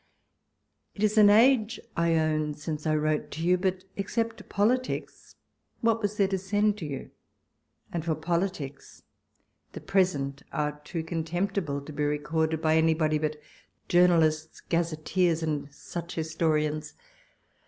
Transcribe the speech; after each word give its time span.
It 0.95 1.03
is 1.03 1.15
an 1.19 1.29
age, 1.29 1.79
I 1.95 2.15
own, 2.15 2.55
since 2.55 2.87
I 2.87 2.95
wrote 2.95 3.29
to 3.33 3.43
you: 3.45 3.55
but 3.55 3.83
except 3.95 4.49
politics, 4.49 5.35
what 5.81 6.01
was 6.01 6.17
there 6.17 6.27
to 6.29 6.39
send 6.39 6.79
to 6.79 6.87
youl 6.87 7.11
and 7.93 8.03
for 8.03 8.15
politics, 8.15 9.03
the 9.73 9.79
present 9.79 10.41
are 10.51 10.81
too 10.83 11.03
contemp 11.03 11.51
tible 11.53 11.85
to 11.85 11.93
be 11.93 12.03
recorded 12.03 12.63
by 12.63 12.77
anybody 12.77 13.19
but 13.19 13.35
journalists, 13.89 14.59
gazetteers, 14.69 15.43
and 15.43 15.71
such 15.71 16.15
historians 16.15 16.95